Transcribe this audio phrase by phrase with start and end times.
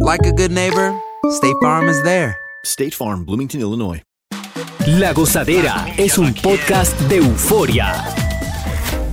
[0.00, 0.94] like a good neighbor,
[1.30, 2.36] State Farm is there.
[2.64, 4.02] State Farm, Bloomington, Illinois.
[4.86, 8.04] La Gozadera es un podcast de euforia.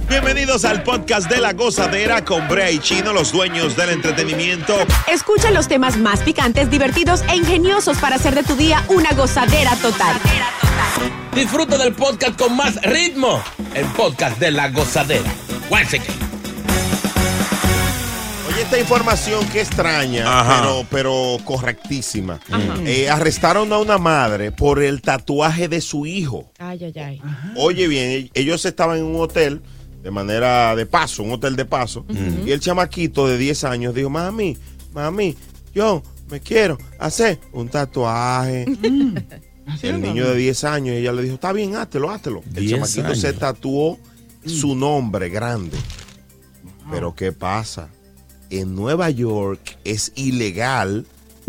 [0.10, 4.74] Bienvenidos al podcast de la gozadera con Brea y Chino, los dueños del entretenimiento.
[5.12, 9.76] Escucha los temas más picantes, divertidos e ingeniosos para hacer de tu día una gozadera
[9.76, 10.16] total.
[11.36, 13.44] Disfruta del podcast con más ritmo.
[13.76, 15.30] El podcast de la gozadera.
[15.70, 16.27] Once again.
[18.58, 20.62] Oye, esta información que extraña, Ajá.
[20.62, 22.40] pero, pero correctísima.
[22.88, 26.52] Eh, arrestaron a una madre por el tatuaje de su hijo.
[26.58, 27.22] Ay, ay, ay.
[27.56, 29.62] Oye bien, ellos estaban en un hotel
[30.02, 32.04] de manera de paso, un hotel de paso,
[32.48, 34.58] y el chamaquito de 10 años dijo, mami,
[34.92, 35.36] mami,
[35.76, 36.02] yo
[36.32, 38.66] me quiero hacer un tatuaje.
[39.84, 42.42] el niño de 10 años, ella le dijo, está bien, háztelo, háztelo.
[42.56, 44.00] El 10 chamaquito se tatuó
[44.48, 45.78] su nombre grande.
[46.90, 47.90] Pero ¿qué pasa?
[48.50, 51.06] En Nueva York es ilegal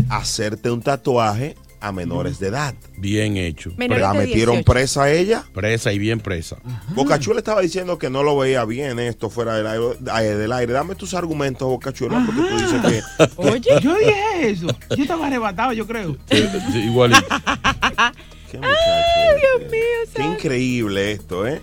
[0.09, 2.75] hacerte un tatuaje a menores de edad.
[2.97, 3.71] Bien hecho.
[3.77, 4.71] Menores La metieron 18.
[4.71, 5.45] presa a ella.
[5.53, 6.57] Presa y bien presa.
[6.93, 9.85] Bocachula estaba diciendo que no lo veía bien esto fuera del aire.
[10.21, 10.73] eh, del aire.
[10.73, 13.25] Dame tus argumentos, Bocachula, porque tú dices que...
[13.37, 14.67] Oye, Yo dije eso.
[14.95, 16.17] Yo estaba arrebatado, yo creo.
[16.29, 17.21] Sí, igualito.
[18.51, 19.79] Qué muchacho, Dios mío,
[20.15, 21.61] Qué increíble esto, ¿eh?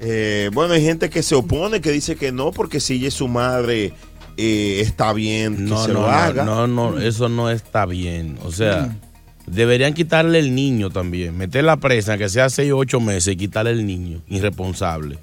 [0.00, 3.14] Eh, Bueno, hay gente que se opone, que dice que no, porque si ella es
[3.14, 3.94] su madre,
[4.40, 6.44] eh, está bien que No, se no, lo no, haga.
[6.44, 8.38] no, no, eso no está bien.
[8.44, 8.96] O sea,
[9.46, 11.36] deberían quitarle el niño también.
[11.36, 14.22] Meter la presa, que sea 6 o 8 meses, y quitarle el niño.
[14.28, 15.18] Irresponsable.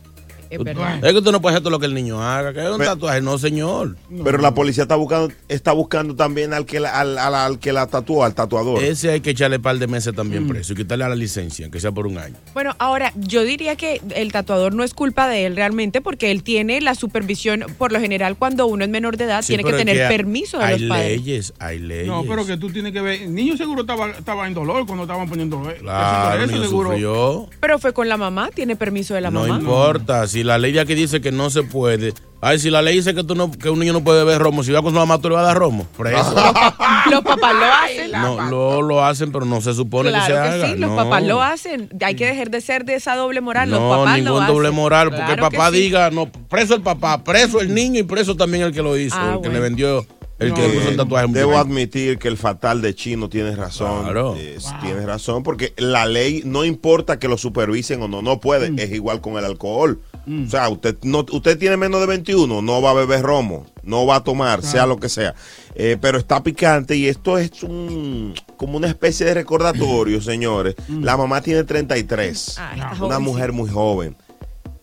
[0.49, 1.03] Es verdad.
[1.05, 2.53] Es que tú no puedes hacer todo lo que el niño haga.
[2.53, 3.21] Que es un Pero- tatuaje.
[3.21, 3.95] No, señor.
[4.23, 7.71] Pero la policía está buscando, está buscando también al que la, al, al- al que
[7.73, 8.83] la tatuó, al tatuador.
[8.83, 10.49] Ese hay que echarle un par de meses también Mm.
[10.49, 12.35] preso y quitarle a la licencia, que sea por un año.
[12.53, 16.43] Bueno, ahora yo diría que el tatuador no es culpa de él realmente porque él
[16.43, 19.73] tiene la supervisión, por lo general cuando uno es menor de edad, Sí, tiene que
[19.73, 21.17] tener hay- permiso de hay los padres.
[21.21, 22.07] leyes, hay leyes.
[22.07, 23.21] No, pero que tú tienes que ver.
[23.23, 26.89] El niño seguro estaba, estaba en dolor cuando estaban poniendo Claro, el eso, niño seguro.
[26.91, 27.49] sufrió.
[27.59, 29.59] Pero fue con la mamá, tiene permiso de la no mamá.
[29.59, 32.13] importa, si la ley de aquí dice que no se puede.
[32.39, 34.63] Ay, si la ley dice que tú no, que un niño no puede beber romo,
[34.63, 35.87] si va con su mamá, tú le vas a dar romo.
[35.97, 36.35] Preso.
[37.11, 38.11] Los papás lo hacen.
[38.11, 40.67] no, lo, lo hacen, pero no se supone que se que, haga.
[40.67, 40.95] sí, los no.
[40.95, 41.89] papás lo hacen.
[42.05, 43.71] Hay que dejar de ser de esa doble moral.
[43.71, 44.55] los No, papás lo ningún hacen.
[44.55, 45.77] doble moral, porque Claro el papá sí.
[45.77, 49.15] diga, no, preso el papá, preso el niño y preso también el que lo hizo,
[49.17, 49.53] Ah, el que bueno.
[49.53, 50.05] le vendió,
[50.37, 51.27] el que Eh, le puso el tatuaje.
[51.29, 54.03] Debo admitir que el fatal de Chino tiene razón.
[54.03, 54.35] Claro.
[54.37, 58.71] Eh, Tienes razón, porque la ley no importa que lo supervisen o no, no puede.
[58.83, 59.99] Es igual con el alcohol.
[60.27, 64.05] O sea, usted no, usted tiene menos de 21, no va a beber romo, no
[64.05, 65.33] va a tomar, sea lo que sea.
[65.73, 70.75] Eh, pero está picante y esto es un como una especie de recordatorio, señores.
[70.89, 73.19] La mamá tiene 33, Ah, una jovencita.
[73.19, 74.17] mujer muy joven.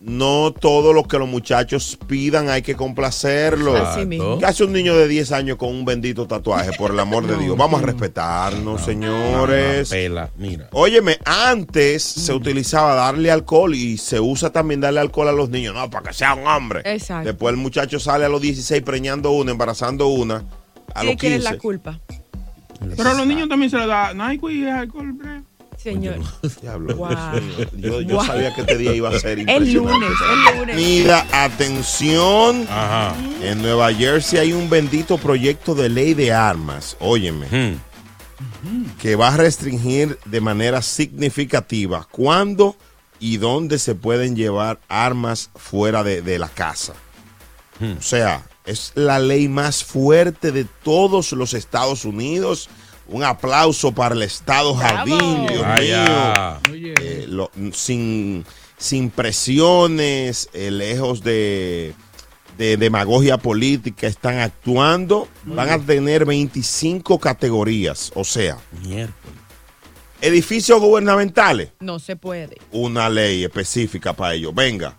[0.07, 3.75] No todo lo que los muchachos pidan hay que complacerlo.
[3.75, 4.37] Así mismo.
[4.37, 7.35] ¿Qué hace un niño de 10 años con un bendito tatuaje, por el amor de
[7.43, 7.57] Dios?
[7.57, 9.89] Vamos a respetarnos, señores.
[9.89, 10.69] Pela, mira.
[10.73, 15.73] Óyeme, antes se utilizaba darle alcohol y se usa también darle alcohol a los niños,
[15.73, 16.81] no, para que sea un hombre.
[16.85, 17.27] Exacto.
[17.27, 20.43] Después el muchacho sale a los 16 preñando una, embarazando una,
[20.93, 21.51] a ¿Y los de quién es 15.
[21.51, 21.99] la culpa?
[22.95, 25.41] Pero a los niños también se les da Nike y alcohol, bre.
[25.85, 26.19] Señor.
[26.61, 27.09] Diablo, Wow.
[27.77, 28.25] Yo, yo Wow.
[28.25, 29.93] sabía que este día iba a ser El impresionante.
[29.99, 30.19] lunes,
[30.51, 30.75] el lunes.
[30.75, 32.63] Mira, atención.
[32.69, 33.15] Ajá.
[33.41, 36.97] En Nueva Jersey hay un bendito proyecto de ley de armas.
[36.99, 37.47] Óyeme.
[37.47, 37.77] Hmm.
[38.99, 42.75] que va a restringir de manera significativa cuándo
[43.19, 46.93] y dónde se pueden llevar armas fuera de, de la casa.
[47.79, 52.69] O sea, es la ley más fuerte de todos los Estados Unidos.
[53.07, 56.59] Un aplauso para el Estado Jardín, Dios Vaya.
[56.71, 56.93] mío.
[56.99, 58.43] Eh, lo- sin,
[58.77, 61.93] sin presiones, eh, lejos de,
[62.57, 65.27] de demagogia política, están actuando.
[65.43, 68.11] Van a tener 25 categorías.
[68.15, 69.35] O sea, Miércoles.
[70.21, 72.57] edificios gubernamentales, No se puede.
[72.71, 74.51] una ley específica para ello.
[74.51, 74.97] Venga.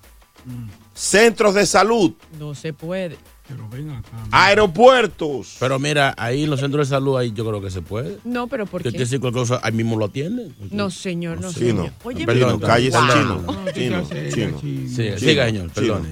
[0.95, 3.19] Centros de salud, No se puede.
[3.49, 4.09] Pero ven acá.
[4.33, 5.57] aeropuertos.
[5.61, 8.19] Pero mira, ahí en los centros de salud, ahí yo creo que se puede.
[8.25, 8.93] No, pero ¿por qué?
[8.93, 10.55] que si cualquier cosa, ahí mismo lo atienden.
[10.71, 11.67] No, señor, no, Chino.
[11.85, 11.93] señor.
[12.05, 13.09] Oye, Perdón, Chino, cállese, Wow.
[13.09, 13.43] chino.
[13.43, 14.31] No, Chino, chino.
[14.35, 14.59] chino.
[14.61, 15.75] Sí, Chino, siga, señor, chino.
[15.75, 16.09] perdone.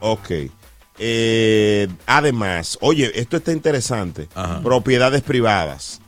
[0.00, 0.30] Ok.
[0.98, 4.28] Eh, además, oye, esto está interesante.
[4.34, 4.62] Ajá.
[4.62, 6.00] Propiedades privadas.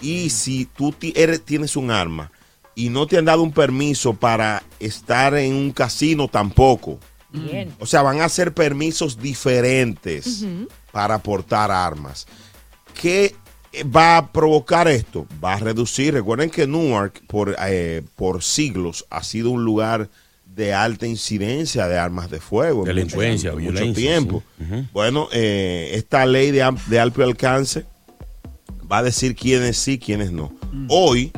[0.00, 2.30] Y si tú eres- tienes un arma
[2.74, 7.00] y no te han dado un permiso para estar en un casino tampoco.
[7.36, 7.72] Bien.
[7.78, 10.44] O sea, van a ser permisos diferentes
[10.92, 12.26] para portar armas.
[13.00, 13.34] ¿Qué
[13.94, 15.26] va a provocar esto?
[15.44, 16.14] Va a reducir.
[16.14, 20.08] Recuerden que Newark por, eh, por siglos ha sido un lugar
[20.46, 22.80] de alta incidencia de armas de fuego.
[22.80, 24.42] en Delincuencia, mucho, mucho violencia, tiempo.
[24.58, 24.64] sí.
[24.64, 24.86] Ujú.
[24.92, 27.84] Bueno, eh, esta ley de, de amplio alcance
[28.90, 30.54] va a decir quiénes sí, quiénes no.
[30.88, 31.30] Hoy,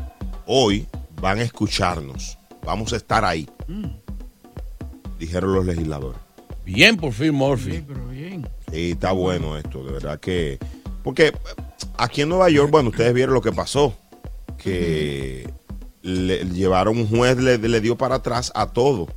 [0.47, 0.87] hoy
[1.21, 2.39] van a escucharnos.
[2.65, 3.49] Vamos a estar ahí.
[5.19, 6.21] Dijeron los legisladores.
[6.65, 7.83] Bien por Phil Murphy.
[7.87, 8.47] Pero bien.
[8.73, 10.59] Y está bueno esto, de verdad que.
[11.03, 11.33] Porque
[11.97, 13.95] aquí en Nueva York, bueno, ustedes vieron lo que pasó.
[14.57, 15.49] Que
[16.03, 19.09] le llevaron, un juez le, le dio para atrás a todo.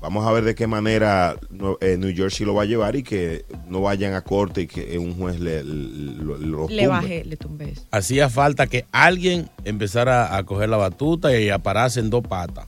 [0.00, 1.36] Vamos a ver de qué manera
[1.80, 4.98] eh, New Jersey lo va a llevar y que no vayan a corte y que
[4.98, 6.86] un juez le, lo, lo Le tumbe.
[6.88, 7.82] bajé, le tumbé eso.
[7.92, 12.66] Hacía falta que alguien empezara a coger la batuta y a pararse en dos patas.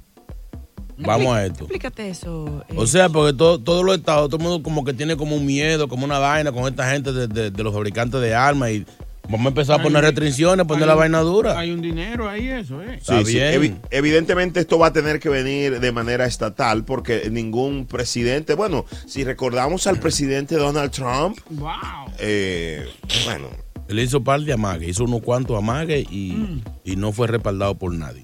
[0.99, 1.64] Vamos a esto.
[1.64, 2.64] Explícate eso.
[2.69, 2.75] eh.
[2.76, 5.44] O sea, porque todo- todos los estados, todo el mundo como que tiene como un
[5.46, 8.87] miedo, como una vaina con esta gente de, de- de los fabricantes de armas y
[9.29, 11.58] vamos a empezar a Hay- poner restricciones, poner hay la vaina dura.
[11.58, 13.00] Hay un dinero ahí, eso, ¿eh?
[13.02, 13.32] Sí, Está sí.
[13.35, 13.55] bien.
[13.61, 18.85] Evi- evidentemente esto va a tener que venir de manera estatal porque ningún presidente, bueno,
[19.06, 21.70] si recordamos al presidente Donald Trump, ¡Wow!
[22.19, 22.87] eh,
[23.25, 23.49] bueno,
[23.88, 27.93] Él hizo par de amagues, hizo unos cuantos amagues y, y no fue respaldado por
[27.93, 28.23] nadie.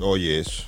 [0.00, 0.64] oye eso.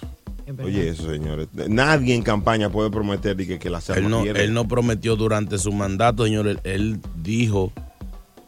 [0.62, 1.49] Oye eso, señores.
[1.69, 4.43] Nadie en campaña puede prometer que, que las Él no, pierden.
[4.44, 6.61] él no prometió durante su mandato, señor.
[6.64, 7.73] Él, dijo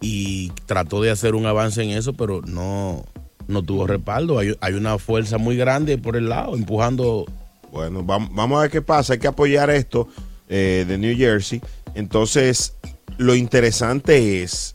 [0.00, 3.04] y trató de hacer un avance en eso, pero no,
[3.46, 4.38] no tuvo respaldo.
[4.38, 7.26] Hay, hay una fuerza muy grande por el lado, empujando.
[7.70, 9.12] Bueno, vam- vamos a ver qué pasa.
[9.14, 10.08] Hay que apoyar esto
[10.48, 11.60] eh, de New Jersey.
[11.94, 12.74] Entonces,
[13.18, 14.74] lo interesante es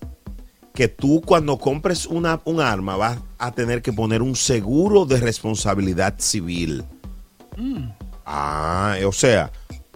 [0.73, 5.17] que tú cuando compres una, un arma vas a tener que poner un seguro de
[5.19, 6.83] responsabilidad civil.
[8.25, 9.51] Ah, o sea,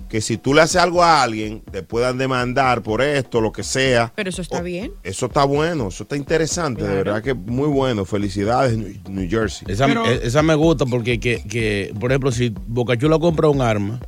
[0.10, 3.64] que si tú le haces algo a alguien, te puedan demandar por esto, lo que
[3.64, 4.12] sea.
[4.16, 4.92] Pero eso está O- bien.
[5.04, 8.04] Eso está bueno, eso está interesante, de verdad que muy bueno.
[8.06, 9.68] Felicidades, New, New Jersey.
[9.72, 13.62] Esa, Pero- e- esa me gusta porque, que, que, por ejemplo, si Bocachula compra un
[13.62, 14.00] arma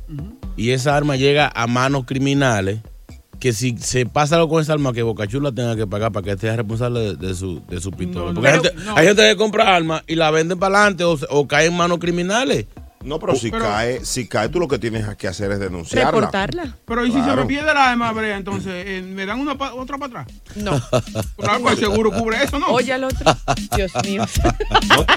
[0.56, 2.80] y esa arma llega a manos criminales,
[3.40, 6.30] que si se pasa algo con esa arma, que Bocachula tenga que pagar para que
[6.32, 8.28] esté responsable de, de su, de su pistola.
[8.28, 8.96] No, porque hay, gente, no.
[8.96, 11.76] hay gente que compra armas y la venden para adelante o, se- o cae en
[11.76, 12.66] manos criminales.
[13.04, 16.10] No, pero si Pero- cae, si cae, tú lo que tienes que hacer es denunciarla.
[16.10, 16.76] Reportarla.
[16.86, 17.34] Pero ¿y si Claro.
[17.34, 20.36] se me pierde la arma, Brea, entonces, eh, ¿me dan una pa- otra para atrás?
[20.56, 20.72] No.
[21.36, 22.68] Claro, pues el seguro cubre eso, ¿no?
[22.68, 23.36] Oye al otro.
[23.76, 24.24] Dios mío.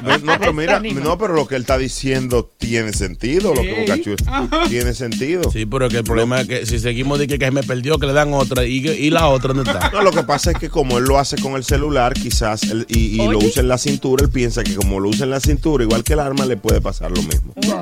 [0.03, 3.61] No, no, no, pero mira, no, pero lo que él está diciendo tiene sentido, lo
[3.61, 3.81] que Sí.
[3.81, 5.51] Boca Chula- tiene sentido.
[5.51, 8.13] Sí, pero que el problema es que si seguimos de que, me perdió, que le
[8.13, 9.89] dan otra y, que- y la otra ¿dónde está?
[9.91, 12.85] No, lo que pasa es que como él lo hace con el celular, quizás, él-
[12.89, 15.39] y, y lo usa en la cintura, él piensa que como lo usa en la
[15.39, 17.53] cintura, igual que el arma, le puede pasar lo mismo.
[17.55, 17.76] Delincuente.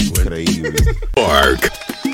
[0.00, 0.74] Increíble.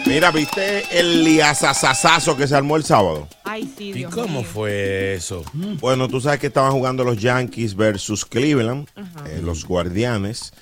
[0.07, 3.29] Mira, ¿viste el liazazazazo que se armó el sábado?
[3.45, 4.49] Ay, sí, ¿Y Dios cómo mío.
[4.53, 5.45] fue eso?
[5.81, 8.89] Bueno, tú sabes que estaban jugando los Yankees versus Cleveland,
[9.27, 10.53] eh, los guardianes,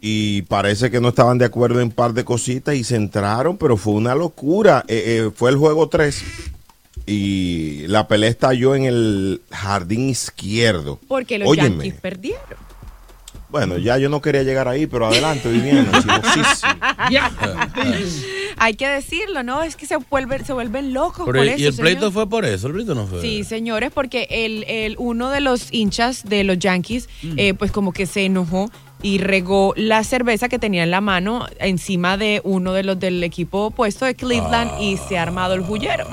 [0.00, 3.56] y parece que no estaban de acuerdo en un par de cositas y se entraron,
[3.56, 4.84] pero fue una locura.
[4.88, 6.22] Eh, eh, fue el juego 3
[7.06, 10.98] y la pelea estalló en el jardín izquierdo.
[11.08, 11.68] Porque los Óyeme.
[11.70, 12.67] Yankees perdieron.
[13.50, 15.90] Bueno, ya yo no quería llegar ahí, pero adelante, Viviana.
[18.58, 19.62] Hay que decirlo, ¿no?
[19.62, 22.12] Es que se, vuelven se vuelven locos Pero, por y eso, el pleito señor.
[22.12, 23.22] fue por eso, el pleito no fue.
[23.22, 27.92] Sí, señores, porque el, el uno de los hinchas de los Yankees, eh, pues como
[27.92, 32.72] que se enojó y regó la cerveza que tenía en la mano encima de uno
[32.72, 36.06] de los del equipo opuesto de Cleveland y se ha armado el bullero.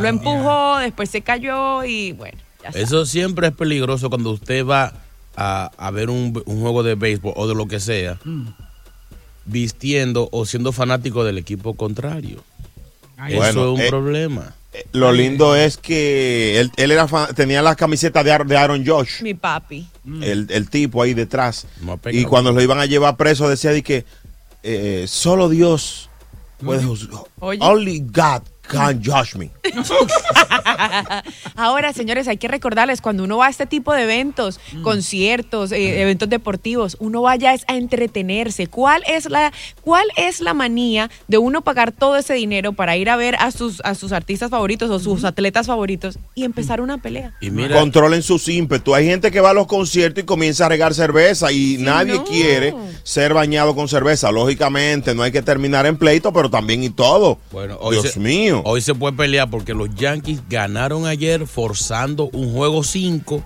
[0.00, 2.70] Lo empujó, después se cayó y bueno, ya.
[2.70, 4.92] Eso siempre es peligroso cuando usted va
[5.36, 8.18] a, a ver un, un juego de béisbol o de lo que sea,
[9.44, 12.42] vistiendo o siendo fanático del equipo contrario.
[13.16, 14.54] Ay, Eso Bueno, es un eh, problema.
[14.92, 18.86] Lo lindo es que él, él era fan- tenía la camiseta de, Ar- de Aaron
[18.86, 19.88] Josh, Mi papi.
[20.22, 21.66] el, el tipo ahí detrás.
[22.12, 24.04] Y cuando lo iban a llevar preso decía de que
[24.62, 26.08] eh, solo Dios
[26.64, 27.22] puede juzgar.
[27.40, 27.58] Oye.
[27.60, 29.50] Only God can judge me.
[31.56, 36.02] Ahora, señores, hay que recordarles, cuando uno va a este tipo de eventos, conciertos, eh,
[36.02, 38.66] eventos deportivos, uno vaya es a entretenerse.
[38.68, 43.10] ¿Cuál es la cuál es la manía de uno pagar todo ese dinero para ir
[43.10, 46.98] a ver a sus a sus artistas favoritos o sus atletas favoritos y empezar una
[46.98, 47.34] pelea?
[47.40, 48.94] Y mira, Controlen sus ímpetus.
[48.94, 52.24] Hay gente que va a los conciertos y comienza a regar cerveza y nadie no.
[52.24, 54.30] quiere ser bañado con cerveza.
[54.30, 57.38] Lógicamente, no hay que terminar en pleito, pero también y todo.
[57.50, 58.59] bueno, hoy Dios se, mío.
[58.64, 63.42] Hoy se puede pelear porque los Yankees ganaron ayer forzando un juego 5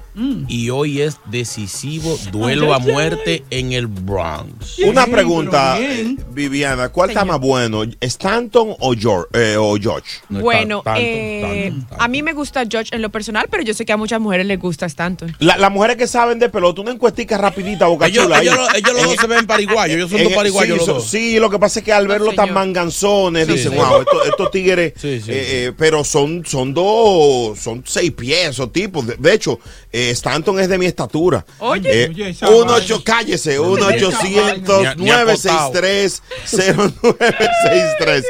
[0.49, 4.79] y hoy es decisivo duelo a muerte en el Bronx.
[4.87, 7.83] Una pregunta, eh, Viviana, ¿cuál está más bueno?
[8.01, 9.29] ¿Stanton o George?
[9.33, 10.09] eh, o George?
[10.29, 13.75] No es bueno, tan- eh, a mí me gusta George en lo personal, pero yo
[13.75, 15.35] sé que a muchas mujeres les gusta Stanton.
[15.41, 18.41] La- las mujeres que saben de pelota, una encuestica rapidita, boca Ellos, chula.
[18.41, 20.95] ellos, lo- ellos los dos se ven pariguayos, ellos son dos pariguayos sí, los so-
[20.95, 21.11] dos.
[21.11, 22.55] sí, lo que pasa es que al verlos tan señor.
[22.55, 23.79] manganzones, Sí, dicen, sí.
[23.79, 28.51] wow, estos, estos tigres, Sí, sí, eh, eh, pero son, son dos, son seis pies,
[28.51, 29.07] esos tipos.
[29.07, 29.59] De, de hecho,
[29.93, 31.45] eh, Stanton es de mi estatura.
[31.59, 32.05] Oye.
[32.05, 32.73] Eh, Oye, esa un vaina.
[32.75, 38.25] ocho, cállese, 1 Ni a- 800 ni a- ni a 963 0963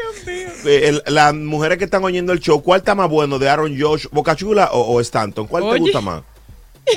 [0.66, 3.78] Eh, el- Las mujeres que están oyendo el show, ¿cuál está más bueno de Aaron
[3.78, 5.46] Josh, Bocachula o, o Stanton?
[5.46, 6.22] ¿Cuál te gusta más?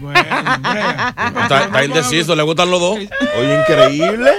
[0.00, 0.20] Bueno.
[0.20, 2.98] Está, está indeciso, le gustan los dos.
[2.98, 4.30] Oye, increíble.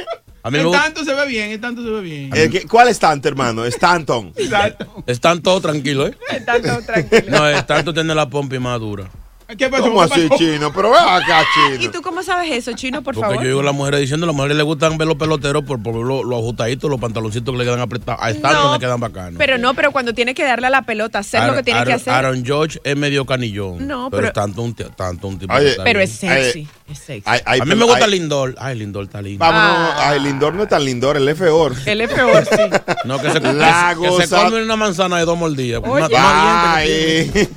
[0.43, 0.83] A mí gusta.
[0.83, 2.29] tanto se ve bien, en tanto se ve bien.
[2.35, 3.65] Eh, ¿qué- ¿Cuál es Stanton, hermano?
[3.65, 4.31] Stanton.
[4.37, 5.03] Exacto.
[5.07, 6.17] Están todos tranquilos, ¿eh?
[6.37, 7.23] Stanton, tranquilo.
[7.29, 9.09] No, Stanton tiene la pompa más dura.
[9.57, 9.83] ¿Qué pasó?
[9.83, 10.37] ¿Cómo ¿Qué así, pasó?
[10.43, 10.71] chino?
[10.71, 11.91] Pero ve acá, ¿Y chino.
[11.91, 13.41] tú cómo sabes eso, Chino, por Porque favor?
[13.43, 15.81] yo digo a las mujeres diciendo, a las mujeres les gustan ver los peloteros por,
[15.81, 18.21] por los lo ajustaditos, los pantaloncitos que le quedan apretados.
[18.23, 19.33] A Stanton No, le quedan bacanos.
[19.39, 21.93] Pero no, pero cuando tiene que darle a la pelota, hacer lo que tiene que
[21.93, 22.13] hacer.
[22.13, 23.87] Aaron George es medio canillón.
[23.87, 26.09] No, pero, pero- es tanto un, tanto un tipo Oye, está pero bien.
[26.09, 27.23] es sexy, es sexy.
[27.25, 28.55] Ay, ay, A mí me gusta ay, Lindor.
[28.59, 29.39] Ay, Lindor está lindo.
[29.43, 29.93] Vámonos.
[29.95, 30.09] Ah.
[30.09, 31.73] Ay, Lindor no es tan Lindor, él es peor.
[31.87, 32.55] Él es peor, sí.
[33.05, 35.81] No, que se, La que se- que se goza- come una manzana de dos mordidas.
[35.83, 36.07] Oye.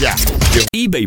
[0.00, 0.14] Ya.
[0.72, 1.06] eBay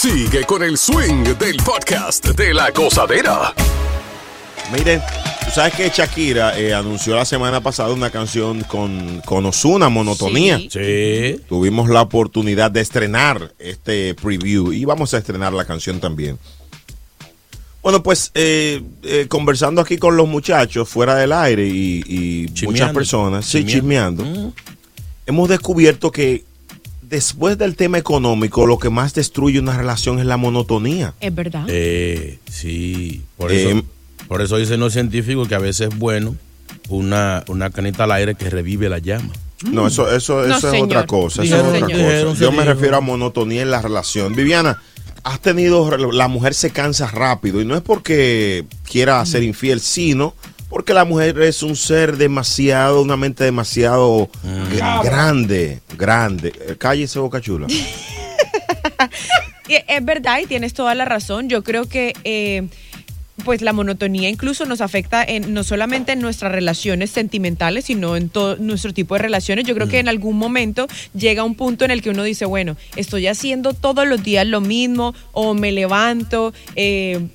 [0.00, 3.52] Sigue con el swing del podcast de la gozadera.
[4.72, 5.02] Miren,
[5.44, 10.56] tú sabes que Shakira eh, anunció la semana pasada una canción con, con Ozuna, Monotonía.
[10.58, 10.68] Sí.
[10.70, 11.40] Sí.
[11.46, 16.38] Tuvimos la oportunidad de estrenar este preview y vamos a estrenar la canción también.
[17.82, 22.54] Bueno, pues eh, eh, conversando aquí con los muchachos fuera del aire y, y muchas
[22.54, 22.94] Chismeando.
[22.94, 24.22] personas, sí, Chismeando.
[24.22, 24.54] chismeando,
[25.26, 26.48] hemos descubierto que
[27.10, 31.12] después del tema económico, lo que más destruye una relación es la monotonía.
[31.20, 31.64] Es verdad.
[31.68, 33.22] Eh, sí.
[33.36, 33.82] Por Eh, eso,
[34.28, 36.36] por eso dicen los científicos que a veces es bueno
[36.88, 39.32] una, una canita al aire que revive la llama.
[39.70, 40.86] No, eso, eso, No, eso es señor.
[40.86, 41.42] otra cosa.
[41.42, 42.02] Eso Dijeron, es otra señor.
[42.06, 42.12] cosa.
[42.14, 44.34] dijeron, Yo me refiero a monotonía en la relación.
[44.34, 44.80] Viviana,
[45.22, 50.34] has tenido, la mujer se cansa rápido y no es porque quiera ser infiel, sino
[50.70, 54.30] porque la mujer es un ser demasiado, una mente demasiado
[54.72, 56.48] gr- grande, grande.
[56.68, 57.66] Eh, Cállese, boca chula.
[59.68, 61.48] Es verdad y tienes toda la razón.
[61.48, 62.66] Yo creo que eh,
[63.44, 68.28] pues la monotonía incluso nos afecta en, no solamente en nuestras relaciones sentimentales, sino en
[68.30, 69.64] todo nuestro tipo de relaciones.
[69.66, 72.76] Yo creo que en algún momento llega un punto en el que uno dice, bueno,
[72.96, 76.52] estoy haciendo todos los días lo mismo o me levanto.
[76.74, 77.28] eh,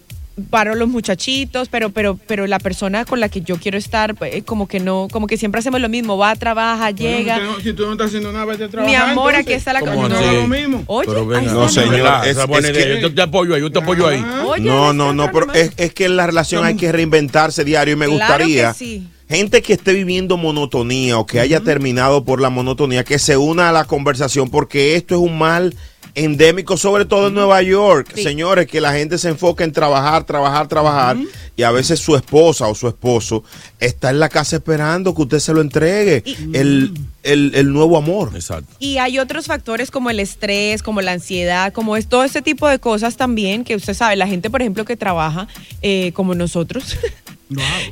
[0.50, 4.44] paro los muchachitos, pero, pero, pero la persona con la que yo quiero estar, pues,
[4.44, 7.36] como que no, como que siempre hacemos lo mismo, va, trabaja, llega.
[7.38, 9.10] Bueno, si tú no estás haciendo nada, vete a Mi trabajar.
[9.12, 9.46] amor, entonces.
[9.46, 10.84] aquí está la ¿Cómo No lo mismo.
[10.88, 12.96] Oye, Pero venga, No, señor, es- buena es idea.
[12.96, 14.24] que- Yo te apoyo ahí, yo te apoyo ahí.
[14.46, 17.94] Oye, No, no, no, pero es, es que en la relación hay que reinventarse diario
[17.94, 19.08] y me Claro gustaría que sí.
[19.30, 23.70] gente que esté viviendo monotonía o que haya terminado por la monotonía que se una
[23.70, 25.74] a la conversación porque esto es un mal
[26.15, 28.12] endémico sobre todo en Nueva York.
[28.15, 28.24] Sí.
[28.24, 31.17] Señores, que la gente se enfoca en trabajar, trabajar, trabajar
[31.57, 33.43] y a veces su esposa o su esposo
[33.79, 36.93] está en la casa esperando que usted se lo entregue el,
[37.24, 38.31] el, el nuevo amor.
[38.34, 38.74] Exacto.
[38.79, 42.67] Y hay otros factores como el estrés, como la ansiedad, como es todo ese tipo
[42.67, 45.48] de cosas también que usted sabe, la gente, por ejemplo, que trabaja
[45.81, 46.98] eh, como nosotros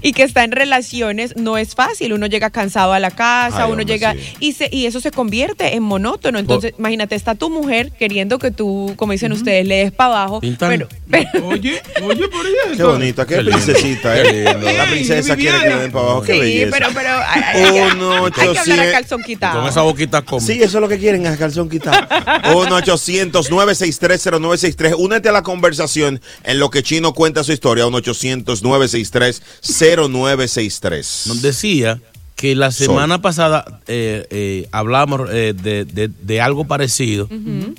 [0.01, 2.13] y que está en relaciones, no es fácil.
[2.13, 4.19] Uno llega cansado a la casa, Ay, uno hombre, llega sí.
[4.39, 6.39] y, se, y eso se convierte en monótono.
[6.39, 10.41] Entonces, imagínate, está tu mujer queriendo que tú, como dicen ustedes, le des para abajo.
[10.41, 12.77] Pero, pero- Oye, oye, por eso.
[12.77, 14.73] Qué bonita, qué, Qué princesita, Qué eh.
[14.77, 16.71] La princesa quiere que le den para abajo, qué sí, belleza.
[16.77, 18.85] pero, pero hay, hay- hay- que hablar a 800.
[18.91, 19.59] calzón quitado.
[19.59, 20.41] Con esa boquita como.
[20.45, 22.07] Sí, eso es lo que quieren, a calzón quitado.
[22.53, 24.95] 1-800-963-0963.
[24.97, 27.83] Únete a la conversación en lo que Chino cuenta su historia.
[29.61, 31.27] 1-800-963-0963.
[31.27, 31.99] Nos decía
[32.35, 37.29] que la semana pasada eh, eh, hablamos eh, de, de- de algo parecido,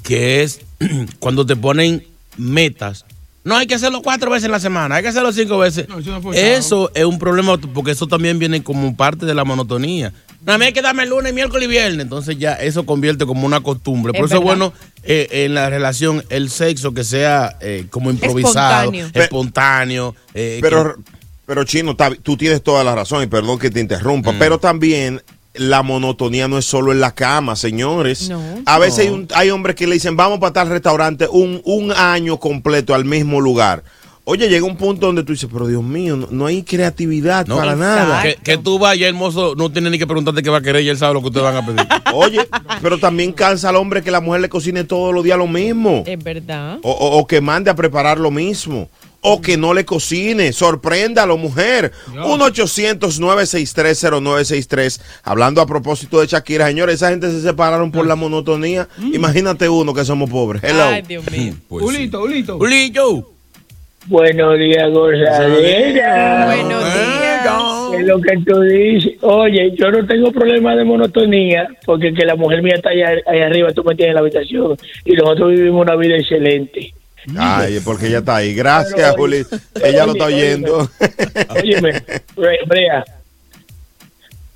[0.03, 0.61] que es
[1.19, 2.05] cuando te ponen
[2.37, 3.05] metas.
[3.43, 5.87] No hay que hacerlo cuatro veces en la semana, hay que hacerlo cinco veces.
[5.87, 6.47] No, eso no es forzado.
[6.47, 10.15] eso es un problema porque eso también viene como parte de la monotonía.
[10.47, 12.01] No, a mí hay que darme lunes, miércoles y viernes.
[12.01, 14.13] Entonces ya eso convierte como una costumbre.
[14.15, 18.11] Por Es eso es bueno eh, en la relación el sexo que sea eh, como
[18.11, 19.11] improvisado, Espontáneo.
[19.25, 20.17] espontáneo.
[20.35, 20.97] eh, Pero,
[21.47, 24.39] pero Chino, tú tienes toda la razón y perdón que te interrumpa, Mm.
[24.39, 25.23] pero también
[25.55, 28.29] la monotonía no es solo en la cama, señores.
[28.29, 28.41] No.
[28.67, 31.93] A veces hay, un- hay hombres que le dicen, vamos para tal restaurante un, un
[31.93, 33.85] año completo al mismo lugar.
[34.27, 37.57] Oye, llega un punto donde tú dices, pero Dios mío, no, no hay creatividad No.
[37.57, 38.03] para Exacto.
[38.09, 38.23] nada.
[38.23, 40.83] Que, que tú vayas, el mozo no tiene ni que preguntarte qué va a querer
[40.83, 41.87] y él sabe lo que ustedes van a pedir.
[42.15, 42.41] Oye,
[42.81, 46.05] pero también cansa al hombre que la mujer le cocine todos los días lo mismo.
[46.07, 46.79] Es verdad.
[46.83, 48.89] O, o- o que mande a preparar lo mismo.
[49.27, 50.53] O que no le cocine.
[50.53, 51.93] Sorpréndalo, mujer.
[52.13, 55.01] 1-800-963-0963.
[55.23, 56.67] Hablando a propósito de Shakira.
[56.67, 58.87] Señores, esa gente se separaron por la monotonía.
[59.01, 60.63] Imagínate uno que somos pobres.
[60.63, 60.85] Hello.
[60.85, 61.55] Ay, Dios mío.
[61.69, 61.97] Pues sí.
[61.97, 62.23] Ulito,
[62.59, 63.31] Ulito.
[64.07, 66.45] Buenos días, gozadera.
[66.45, 67.49] Buenos días.
[67.99, 69.15] Es lo que tú dices.
[69.23, 73.47] Oye, yo no tengo problema de monotonía porque que la mujer mía está allá, allá
[73.47, 76.93] arriba, tú me tienes en la habitación y nosotros vivimos una vida excelente.
[77.39, 78.55] Ay, porque ella está ahí.
[78.55, 79.45] Gracias, Pero, Juli.
[79.83, 80.89] Ella lo está oye, oyendo.
[81.51, 81.93] Óyeme,
[82.37, 83.05] Bre- Brea,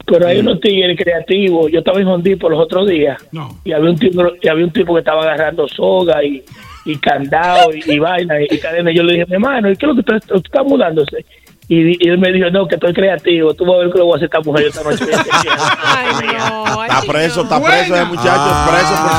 [0.06, 1.70] pero hay unos tigres creativos.
[1.70, 3.58] Yo estaba en Hondipo los otros días No.
[3.64, 6.42] y había un tipo, y había un tipo que estaba agarrando soga y,
[6.86, 8.90] y candado y, y vaina y cadena.
[8.90, 11.24] Yo le dije, mi hermano, ¿y qué es lo que usted, usted está mudándose?
[11.70, 13.52] Y, y él me dijo, no, que estoy creativo.
[13.52, 15.04] Tú vas a ver que lo voy a hacer esta mujer esta noche.
[15.84, 16.64] Ay, no.
[16.80, 18.50] ay, Está preso, está preso ese muchacho.
[18.70, 19.12] Preso por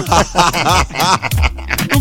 [0.00, 0.16] secuestro.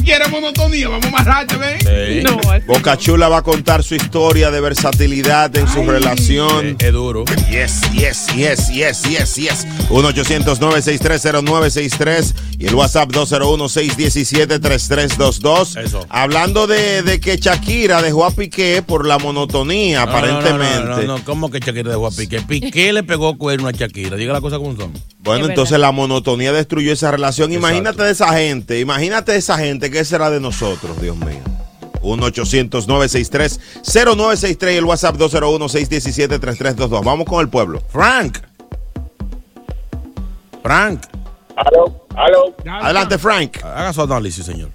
[0.09, 0.89] ¿Tú quieres monotonía?
[0.89, 2.23] Vamos a amarrarte, ven.
[2.23, 6.65] No, así Boca Chula va a contar su historia de versatilidad en su relación.
[6.65, 7.25] Eh, Es duro.
[7.51, 9.67] Yes, yes, yes, yes, yes, yes.
[9.89, 15.77] 1-800-963-0963 y el WhatsApp 201-617-3322.
[15.83, 16.03] Eso.
[16.09, 20.79] Hablando de, de que Shakira dejó a Piqué por la monotonía, No, no, aparentemente.
[20.79, 22.41] No, no, no, no, ¿Cómo que Shakira dejó a Piqué?
[22.41, 24.17] Piqué le pegó cuerno a Shakira.
[24.17, 24.91] Diga las cosas como son.
[25.21, 27.53] Bueno, Es entonces la monotonía destruyó esa relación.
[27.53, 28.03] Imagínate Exacto.
[28.05, 31.41] de esa gente, imagínate de esa gente, ¿qué será de nosotros, Dios mío?
[32.01, 37.03] 1-800-963-0963 y el WhatsApp 201-617-3322.
[37.03, 37.81] Vamos con el pueblo.
[37.89, 38.37] Frank.
[40.63, 41.01] Frank.
[41.57, 43.57] Aló, aló, Adelante, Frank.
[43.61, 44.69] Haga su análisis, señor.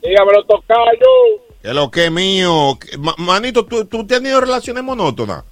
[0.00, 1.42] dígamelo, tocayo.
[1.60, 2.78] Que lo que es mío.
[3.18, 5.42] Manito, ¿tú, tú has tenido relaciones monótonas?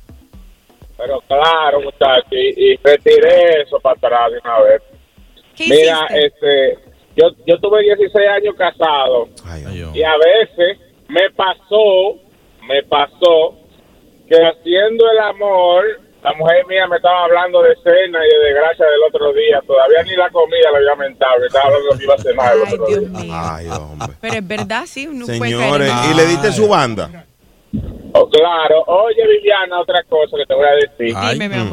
[0.96, 4.80] Pero claro, muchachos, y, y retiré eso para atrás de una vez.
[5.56, 6.26] ¿Qué Mira, hiciste?
[6.26, 6.78] este,
[7.16, 12.18] yo, yo tuve 16 años casado Ay, Ay, y a veces me pasó,
[12.66, 13.56] me pasó
[14.28, 15.84] que haciendo el amor,
[16.22, 19.60] la mujer mía me estaba hablando de cena y de desgracia del otro día.
[19.66, 22.18] Todavía ni la comida lo había mentado, me estaba hablando de lo que iba a
[22.18, 23.22] cenar el Ay, Dios día.
[23.22, 23.32] mío.
[23.34, 24.16] Ay, hombre.
[24.20, 25.06] Pero es verdad, sí.
[25.06, 27.26] Uno Señores, ¿y le diste su banda?
[28.16, 31.14] Oh, claro, oye Viviana, otra cosa que te voy a decir.
[31.16, 31.70] Ay, Dime, mi mm.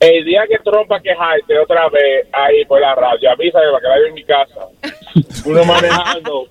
[0.00, 4.08] El día que trompa quejarte otra vez ahí por la radio, avísame para que vaya
[4.08, 5.44] en mi casa.
[5.44, 6.46] Uno manejando.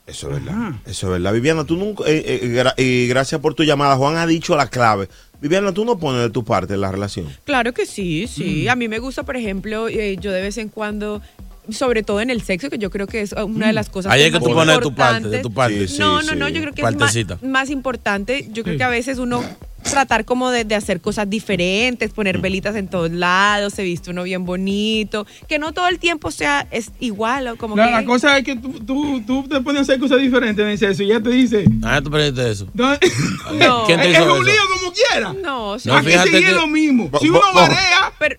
[0.05, 0.71] Eso es verdad.
[0.85, 1.33] Eso es verdad.
[1.33, 2.03] Viviana, tú nunca.
[2.07, 3.95] eh, eh, gra- y gracias por tu llamada.
[3.95, 5.07] Juan ha dicho la clave.
[5.41, 7.27] Viviana, tú no pones de tu parte la relación.
[7.45, 8.67] Claro que sí, sí.
[8.67, 11.21] A mí me gusta, por ejemplo, eh, yo de vez en cuando,
[11.69, 14.23] sobre todo en el sexo, que yo creo que es una de las cosas Ahí
[14.23, 15.87] es más que tú pones de tu parte, de tu parte.
[15.87, 16.53] Sí, no, sí, no, no, sí.
[16.53, 17.37] yo creo que es más, Partecita.
[17.41, 18.49] más importante.
[18.51, 19.41] Yo creo que a veces uno
[19.83, 22.41] tratar como de, de hacer cosas diferentes, poner Mm.
[22.41, 26.67] velitas en todos lados, se viste uno bien bonito, que no todo el tiempo sea
[26.71, 29.79] es igual o como La, que la cosa es que tú, tú, tú te pones
[29.79, 31.65] a hacer cosas diferentes en eso y ya te dice.
[31.83, 32.67] Ah, tú aprendiste eso.
[32.73, 32.97] No,
[33.85, 34.43] ¿Quién te es, hizo es un eso?
[34.43, 35.33] lío como quiera.
[35.33, 37.09] No, No, Aquí fíjate sigue que- lo mismo.
[37.19, 37.77] Si uno varía,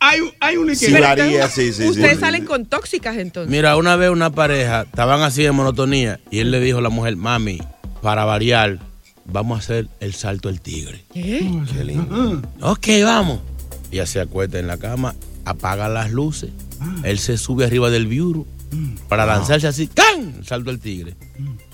[0.01, 1.89] hay, hay un Sí, que varía, sí, sí, sí.
[1.89, 2.21] ustedes sí.
[2.21, 3.51] salen con tóxicas entonces.
[3.51, 6.89] Mira, una vez una pareja estaban así de monotonía y él le dijo a la
[6.91, 7.59] mujer, mami,
[8.03, 8.79] para variar,
[9.25, 11.05] vamos a hacer el salto del tigre.
[11.13, 11.63] ¿Qué?
[11.73, 12.43] Qué lindo.
[12.61, 13.41] Ok, vamos.
[13.91, 16.51] Ella se acuesta en la cama, apaga las luces,
[17.03, 18.47] él se sube arriba del biuro
[19.09, 20.45] para lanzarse así, ¡can!
[20.45, 21.15] Salto del tigre.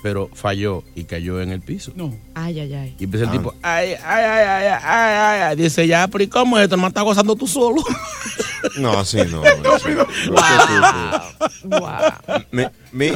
[0.01, 1.91] Pero falló y cayó en el piso.
[1.95, 2.13] No.
[2.33, 2.95] Ay, ay, ay.
[2.99, 5.55] Y empieza el tipo, ay, ay, ay, ay, ay, ay, ay.
[5.55, 6.77] Dice, ya, pero ¿y cómo es esto?
[6.77, 7.83] ¿No estás gozando tú solo?
[8.79, 9.41] No, sí, no.
[12.51, 13.09] Me- me-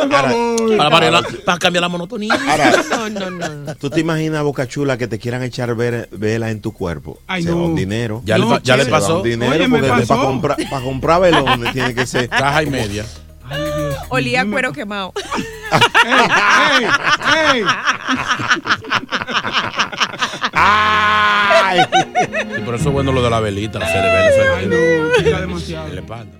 [0.00, 0.76] Ahora- favor.
[0.76, 2.34] Para, variar la- para cambiar la monotonía.
[2.48, 3.74] Ahora, No, no, no.
[3.76, 7.18] ¿Tú te imaginas, Boca Chula, que te quieran echar ver- vela en tu cuerpo?
[7.26, 7.64] Ay, se va no.
[7.66, 8.22] un dinero.
[8.24, 9.16] Ya, le, No, fa- ya le Se va pasó.
[9.18, 10.06] un dinero Oye, porque pasó.
[10.06, 11.20] para comprar, para comprar
[11.56, 12.28] velones tiene que ser.
[12.28, 13.04] Caja y media.
[13.48, 13.60] Ay.
[14.08, 15.12] Olía cuero quemado.
[16.04, 17.64] ¡Ey, ey, ey!
[20.52, 21.80] ¡Ay!
[22.56, 24.76] Y por eso es bueno lo de la velita, Ay, no,
[25.40, 25.88] demasiado.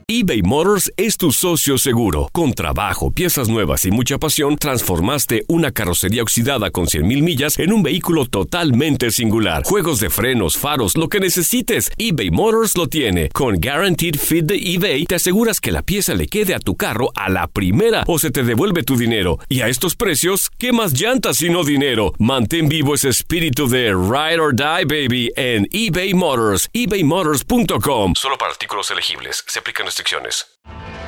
[0.06, 2.28] eBay Motors es tu socio seguro.
[2.32, 7.72] Con trabajo, piezas nuevas y mucha pasión, transformaste una carrocería oxidada con 100.000 millas en
[7.72, 9.62] un vehículo totalmente singular.
[9.64, 13.28] Juegos de frenos, faros, lo que necesites, eBay Motors lo tiene.
[13.30, 17.10] Con Guaranteed Fit de eBay, te aseguras que la pieza le quede a tu carro
[17.14, 19.23] a la primera o se te devuelve tu dinero.
[19.48, 22.12] Y a estos precios, ¿qué más llantas sino dinero?
[22.18, 26.68] Mantén vivo ese espíritu de Ride or Die, baby, en eBay Motors.
[26.72, 28.12] ebaymotors.com.
[28.16, 29.44] Solo para artículos elegibles.
[29.46, 30.46] Se aplican restricciones.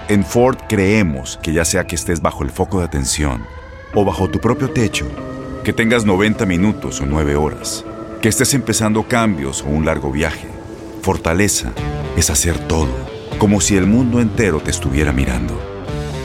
[0.09, 3.45] En Ford creemos que ya sea que estés bajo el foco de atención
[3.95, 5.07] o bajo tu propio techo,
[5.65, 7.85] que tengas 90 minutos o 9 horas,
[8.23, 10.49] que estés empezando cambios o un largo viaje,
[11.03, 11.73] fortaleza
[12.17, 12.95] es hacer todo,
[13.39, 15.76] como si el mundo entero te estuviera mirando.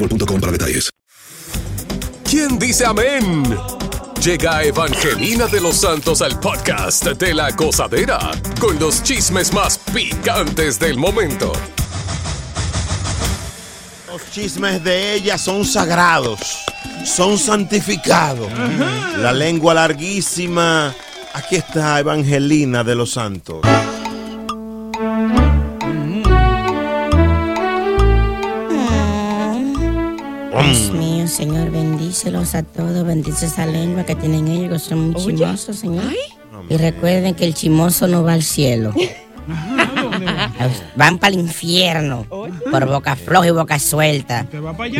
[0.00, 0.90] boostmobile.com para detalles.
[2.24, 3.44] ¿Quién dice amén?
[4.22, 8.18] Llega Evangelina de los Santos al podcast de la gozadera
[8.60, 11.52] con los chismes más picantes del momento.
[14.06, 16.58] Los chismes de ella son sagrados,
[17.04, 18.52] son santificados.
[19.18, 20.94] La lengua larguísima.
[21.32, 23.60] Aquí está Evangelina de los Santos.
[30.62, 35.22] Dios mío, Señor, bendícelos a todos, bendice esa lengua que tienen ellos, que son muy
[35.22, 35.36] Oye.
[35.36, 36.04] chimosos, Señor.
[36.68, 38.94] Y recuerden que el chimoso no va al cielo.
[40.96, 44.46] Van para el infierno por boca floja y boca suelta.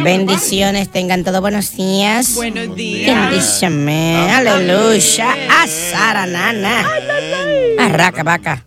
[0.03, 2.35] Bendiciones, tengan todos buenos días.
[2.35, 3.31] Buenos días.
[3.31, 5.35] Bendíceme, aleluya.
[5.63, 6.85] Azara, nana.
[7.79, 8.65] Arraca, vaca.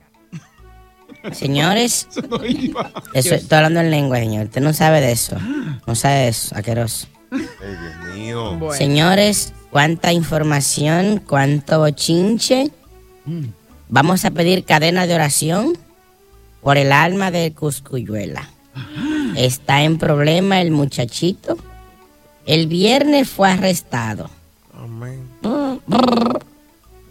[1.31, 2.07] Señores,
[3.13, 4.45] eso, estoy hablando en lengua, señor.
[4.45, 5.37] Usted no sabe de eso.
[5.87, 7.07] No sabe de eso, aqueroso.
[7.31, 8.73] Ay, Dios mío.
[8.73, 12.71] Señores, cuánta información, cuánto bochinche.
[13.89, 15.77] Vamos a pedir cadena de oración
[16.61, 18.49] por el alma de Cuscuyuela.
[19.35, 21.57] Está en problema el muchachito.
[22.45, 24.29] El viernes fue arrestado.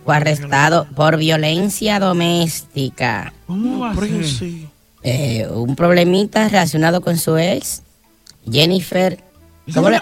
[0.04, 3.32] Fue arrestado por violencia doméstica.
[3.46, 4.72] ¿Cómo va a ser?
[5.04, 7.82] Eh, un problemita relacionado con su ex,
[8.50, 9.18] Jennifer.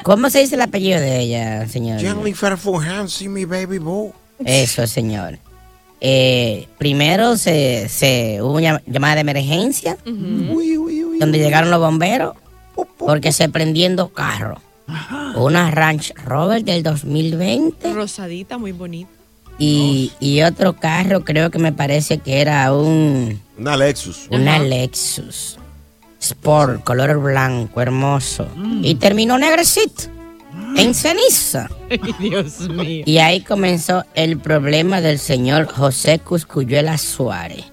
[0.03, 2.01] ¿Cómo, se dice el apellido de ella, señor?
[2.01, 4.13] Jennifer Fulhansi, mi baby boo.
[4.45, 5.39] Eso, señor.
[6.01, 12.37] Eh, primero se, se hubo una llamada de emergencia donde llegaron los bomberos
[12.97, 14.61] porque se prendiendo carro.
[15.37, 19.11] Una Ranch Rover del 2020 Rosadita, muy bonita.
[19.61, 24.27] Y, y otro carro creo que me parece que era un Una Lexus.
[24.31, 25.59] una Lexus
[26.19, 28.49] Sport color blanco hermoso
[28.83, 30.05] y terminó negrecito
[30.77, 31.69] en ceniza.
[31.91, 33.05] Ay, Dios mío.
[33.07, 37.65] Y ahí comenzó el problema del señor José Cuscuyuela Suárez.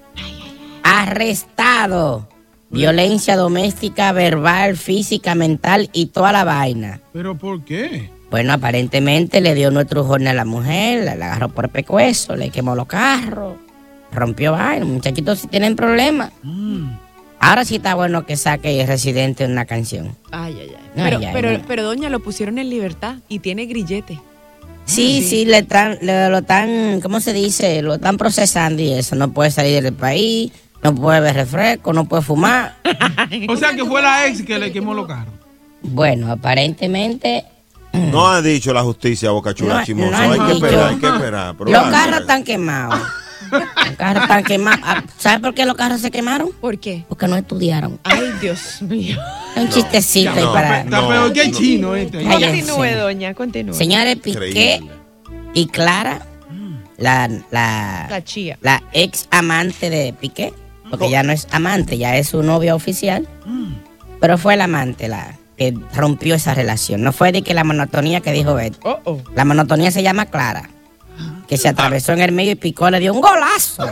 [0.82, 2.28] Arrestado.
[2.70, 7.00] Violencia doméstica, verbal, física, mental y toda la vaina.
[7.14, 8.10] ¿Pero por qué?
[8.30, 12.50] Bueno, aparentemente le dio nuestro jornal a la mujer, la la agarró por pecueso, le
[12.50, 13.56] quemó los carros,
[14.12, 14.84] rompió vaina.
[14.84, 16.30] Muchachitos sí tienen problemas.
[17.40, 20.14] Ahora sí está bueno que saque Residente una canción.
[20.30, 20.90] Ay, ay, ay.
[20.94, 24.18] Pero, ay, pero, pero, doña, lo pusieron en libertad y tiene grillete.
[24.84, 27.80] Sí, sí, le están, le- lo están, ¿cómo se dice?
[27.82, 29.14] Lo están procesando y eso.
[29.16, 30.50] No puede salir del país,
[30.82, 32.74] no puede beber refresco, no puede fumar.
[33.48, 35.32] O sea que fue la ex que le quemó los carros.
[35.82, 37.44] Bueno, aparentemente
[38.10, 40.10] No ha dicho la justicia, Boca Chula No, Chimoso.
[40.10, 41.54] no han hay que esperar, hay que esperar.
[41.58, 43.00] Los carros están quemados.
[43.50, 44.80] Los carros están quemados.
[44.84, 46.50] Ah, ¿Sabe por qué los carros se quemaron?
[46.60, 47.04] ¿Por qué?
[47.08, 47.98] Porque no estudiaron.
[48.04, 49.16] Ay, Dios mío.
[49.56, 50.80] Un chistecito ahí No, para.
[50.80, 52.22] está peor que el chino este.
[52.22, 53.74] Continúe, doña, continúe.
[53.74, 54.80] Señores, Piqué
[55.54, 56.26] y Clara,
[56.98, 58.58] la, la, La chía.
[58.60, 60.52] la ex amante de Piqué,
[60.90, 63.26] porque ya no es amante, ya es su novia oficial,
[64.20, 67.02] pero fue la amante la que rompió esa relación.
[67.02, 68.78] No fue de que la monotonía que dijo Beto.
[68.84, 69.22] Oh, oh.
[69.34, 70.70] La monotonía se llama Clara,
[71.48, 73.84] que se atravesó en el medio y picó, le dio un golazo.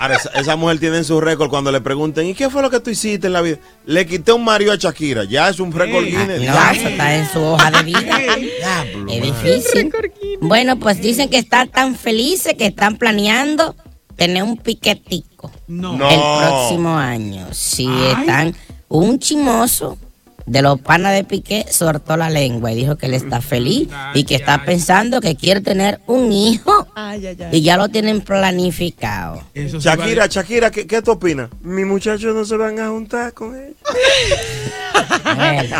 [0.00, 2.70] Ahora, esa, esa mujer tiene en su récord cuando le pregunten, ¿y qué fue lo
[2.70, 3.58] que tú hiciste en la vida?
[3.84, 5.24] Le quité un Mario a Shakira.
[5.24, 6.12] Ya es un récord Ey.
[6.16, 6.40] Guinness.
[6.48, 8.00] No, eso está en su hoja de vida.
[8.38, 9.92] Diablo, Es difícil.
[10.40, 13.76] Bueno, pues dicen que están tan felices que están planeando
[14.16, 15.94] tener un piquetico No.
[15.98, 16.08] No.
[16.08, 17.48] el próximo año.
[17.52, 18.14] Si Ay.
[18.20, 18.54] están
[18.88, 19.98] un chimoso
[20.46, 24.24] de los panas de Piqué soltó la lengua y dijo que él está feliz y
[24.24, 27.58] que está pensando que quiere tener un hijo Ay, ay, ay.
[27.58, 29.42] y ya lo tienen planificado.
[29.54, 30.32] Eso sí Shakira, vale.
[30.32, 31.50] Shakira, ¿qué, qué tú opinas?
[31.62, 33.74] Mis muchachos no se van a juntar con él.
[35.24, 35.76] Bueno.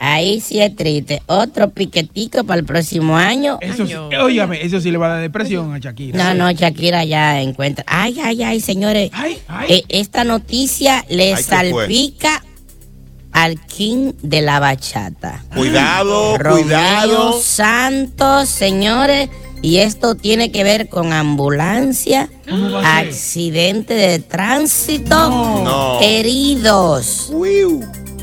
[0.00, 1.22] Ahí sí es triste.
[1.26, 3.58] Otro piquetico para el próximo año.
[3.60, 6.34] Eso sí, óigame, eso sí le va a dar depresión a Shakira.
[6.34, 7.84] No, no, Shakira ya encuentra.
[7.86, 9.10] Ay, ay, ay, señores.
[9.12, 9.72] Ay, ay.
[9.72, 12.44] Eh, esta noticia le salpica
[13.44, 15.44] al king de la bachata.
[15.54, 17.40] Cuidado, Romeo cuidado.
[17.42, 19.28] Santos, señores.
[19.62, 22.28] Y esto tiene que ver con ambulancia,
[22.84, 25.16] accidente de tránsito,
[25.64, 26.00] No.
[26.02, 27.28] heridos.
[27.32, 27.80] Uiu.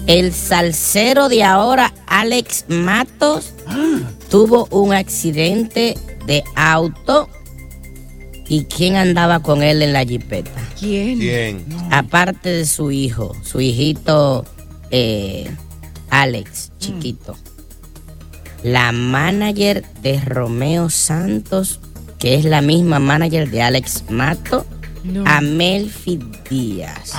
[0.08, 3.54] El salsero de ahora, Alex Matos,
[4.30, 7.28] tuvo un accidente de auto.
[8.48, 10.52] ¿Y quién andaba con él en la jipeta?
[10.78, 11.20] ¿Quién?
[11.20, 11.66] Bien.
[11.90, 14.44] Aparte de su hijo, su hijito
[14.92, 15.50] eh,
[16.10, 17.36] Alex, chiquito.
[18.64, 21.80] La manager de Romeo Santos,
[22.20, 24.66] que es la misma manager de Alex Mato,
[25.04, 25.24] No.
[25.26, 27.14] Amelfi Díaz.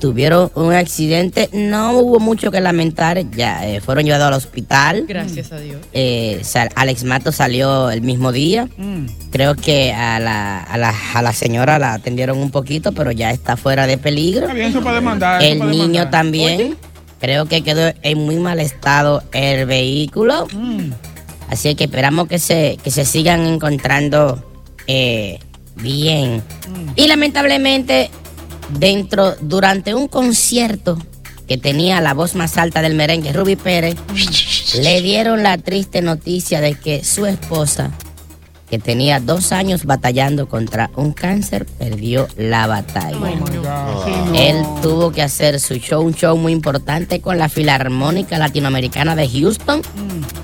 [0.00, 5.04] Tuvieron un accidente, no hubo mucho que lamentar, ya eh, fueron llevados al hospital.
[5.08, 5.78] Gracias a Dios.
[5.92, 8.68] Eh, sal- Alex Mato salió el mismo día.
[8.76, 9.06] Mm.
[9.30, 13.30] Creo que a la, a, la, a la señora la atendieron un poquito, pero ya
[13.30, 14.42] está fuera de peligro.
[14.42, 15.42] Está bien, eso para demandar.
[15.42, 16.10] eso El para niño demandar.
[16.10, 16.76] también.
[17.20, 20.46] Creo que quedó en muy mal estado el vehículo.
[20.52, 20.90] Mm.
[21.50, 24.44] Así que esperamos que se, que se sigan encontrando
[24.86, 25.40] eh,
[25.82, 26.36] bien.
[26.36, 26.90] Mm.
[26.96, 28.10] Y lamentablemente,
[28.78, 30.98] dentro, durante un concierto
[31.48, 33.96] que tenía la voz más alta del merengue, Ruby Pérez,
[34.78, 37.90] le dieron la triste noticia de que su esposa,
[38.68, 43.16] que tenía dos años batallando contra un cáncer, perdió la batalla.
[44.34, 49.26] Él tuvo que hacer su show, un show muy importante con la Filarmónica Latinoamericana de
[49.26, 49.80] Houston,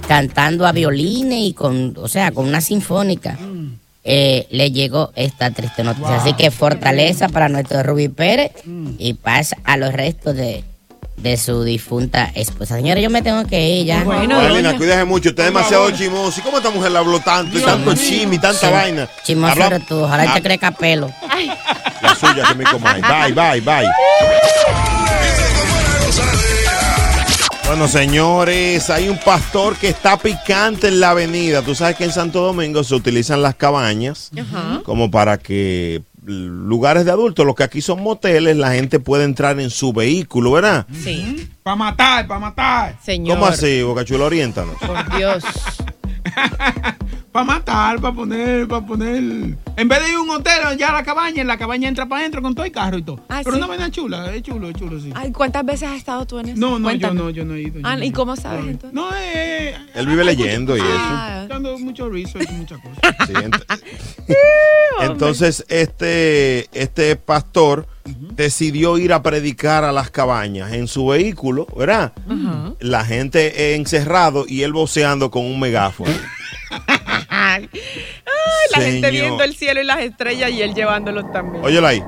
[0.09, 3.39] cantando a violines y con, o sea, con una sinfónica.
[4.07, 6.17] Eh, le llegó esta triste noticia.
[6.17, 8.53] Así que fortaleza para nuestro Ruby Pérez
[8.99, 10.63] y paz a los restos de,
[11.17, 12.77] de su difunta esposa.
[12.77, 14.05] Señores, yo me tengo que ir ya.
[14.05, 15.31] Carolina, cuídese mucho.
[15.31, 16.39] Usted es demasiado chimoso.
[16.39, 17.59] ¿Y cómo esta mujer le habló tanto?
[17.59, 18.73] Y tanto chisme y tanta Sí.
[18.73, 19.09] vaina.
[19.23, 21.11] Chismoso Habla- eres tú, ojalá Ah, te crezca pelo.
[22.03, 23.03] La suya que me comáis.
[23.03, 23.89] Bye, bye, bye.
[27.67, 31.63] Bueno, señores, hay un pastor que está picante en la avenida.
[31.63, 34.31] Tú sabes que en Santo Domingo se utilizan las cabañas
[34.85, 39.61] como para que lugares de adultos, los que aquí son moteles, la gente puede entrar
[39.61, 40.87] en su vehículo, ¿verdad?
[41.03, 41.51] Sí.
[41.63, 42.99] Para matar, para matar.
[43.03, 43.37] Señor.
[43.37, 44.27] ¿Cómo así, Bocachulo?
[44.27, 44.77] Oriéntanos.
[44.77, 45.45] Por Dios.
[47.35, 49.57] Para matar, para poner, para poner.
[49.77, 52.07] En vez de ir a un hotel, ya a la cabaña, en la cabaña entra
[52.07, 53.19] para adentro con todo el carro y todo.
[53.27, 53.57] Pero sí.
[53.57, 55.11] una vaina chula, es chulo, es chulo, sí.
[55.17, 56.61] Ay, ¿cuántas veces has estado tú en eso?
[56.61, 57.81] No, no, yo no, yo no he ido.
[57.83, 58.93] Ah, ¿y cómo sabes entonces?
[58.93, 59.75] No, eh.
[59.97, 60.89] Él vive leyendo y eso.
[60.89, 61.47] Ah.
[61.49, 63.17] Dando mucho research y muchas cosas.
[63.27, 63.83] Sí, ent-
[65.01, 72.13] Entonces, este, este pastor decidió ir a predicar a las cabañas en su vehículo, ¿verdad?
[72.79, 76.13] La gente eh, encerrado y él voceando con un megáfono.
[77.31, 77.69] Ay,
[78.73, 81.65] la gente viendo el cielo y las estrellas y él llevándolo también.
[81.65, 82.05] Óyelo ahí.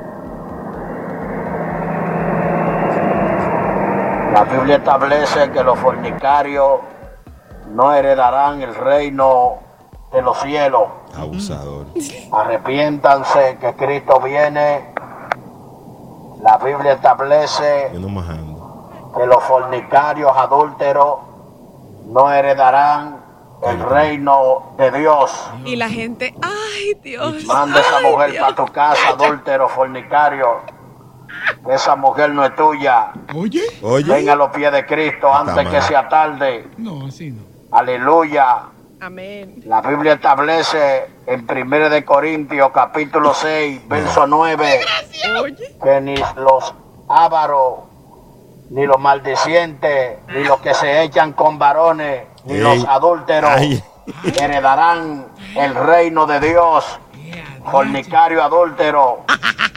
[4.33, 6.81] La Biblia establece que los fornicarios
[7.71, 9.55] no heredarán el reino
[10.13, 10.83] de los cielos.
[11.17, 11.87] Abusador.
[12.33, 14.93] Arrepiéntanse que Cristo viene.
[16.43, 17.91] La Biblia establece
[19.17, 21.19] que los fornicarios adúlteros
[22.07, 23.16] no heredarán
[23.63, 25.51] el reino de Dios.
[25.65, 27.45] Y la gente, ay Dios.
[27.45, 30.61] Manda esa mujer para tu casa, adúltero, fornicario.
[31.71, 33.13] Esa mujer no es tuya.
[33.35, 33.63] Oye.
[33.83, 34.13] Oye.
[34.13, 36.69] Ven a los pies de Cristo antes que sea tarde.
[36.77, 37.43] No, así no.
[37.71, 38.63] Aleluya.
[39.01, 39.63] Amén.
[39.67, 44.81] La Biblia establece en 1 de Corintios capítulo 6, verso 9,
[45.83, 46.75] que ni los
[47.09, 47.81] ávaros,
[48.71, 52.61] ni los maldicientes, ni los que se echan con varones, ni Ey.
[52.61, 53.83] los adúlteros Ay.
[54.37, 55.27] heredarán
[55.57, 56.85] el reino de Dios.
[57.71, 59.25] Fornicario adúltero,